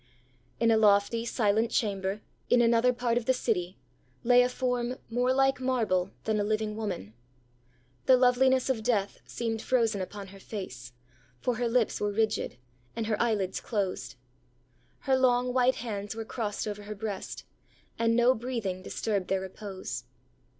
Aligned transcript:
In 0.59 0.71
a 0.71 0.77
lofty, 0.77 1.25
silent 1.25 1.69
chamber, 1.69 2.21
in 2.49 2.59
another 2.59 2.91
part 2.91 3.19
of 3.19 3.25
the 3.27 3.35
city, 3.35 3.77
lay 4.23 4.41
a 4.41 4.49
form 4.49 4.97
more 5.11 5.31
like 5.31 5.59
marble 5.59 6.09
than 6.23 6.39
a 6.39 6.43
living 6.43 6.75
woman. 6.75 7.13
The 8.07 8.17
loveliness 8.17 8.67
of 8.67 8.81
death 8.81 9.19
seemed 9.27 9.61
frozen 9.61 10.01
upon 10.01 10.29
her 10.29 10.39
face, 10.39 10.91
for 11.39 11.57
her 11.57 11.67
lips 11.67 12.01
were 12.01 12.11
rigid, 12.11 12.57
and 12.95 13.05
her 13.05 13.21
eyelids 13.21 13.59
closed. 13.61 14.15
Her 15.01 15.15
long 15.15 15.53
white 15.53 15.75
hands 15.75 16.15
were 16.15 16.25
crossed 16.25 16.67
over 16.67 16.81
her 16.85 16.95
breast, 16.95 17.45
and 17.99 18.15
no 18.15 18.33
breathing 18.33 18.81
disturbed 18.81 19.27
their 19.27 19.41
repose. 19.41 20.05